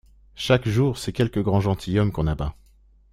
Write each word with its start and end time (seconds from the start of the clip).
Chaque 0.33 0.67
jour 0.67 0.97
c’est 0.97 1.11
quelque 1.13 1.39
grand 1.39 1.61
gentilhomme 1.61 2.11
qu’on 2.11 2.25
abat. 2.25 2.55